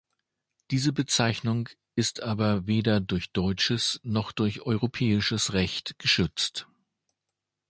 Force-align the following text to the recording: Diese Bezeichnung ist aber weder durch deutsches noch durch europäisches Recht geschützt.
Diese 0.71 0.93
Bezeichnung 0.93 1.69
ist 1.95 2.23
aber 2.23 2.65
weder 2.65 2.99
durch 3.01 3.29
deutsches 3.33 3.99
noch 4.01 4.31
durch 4.31 4.61
europäisches 4.61 5.53
Recht 5.53 5.99
geschützt. 5.99 6.65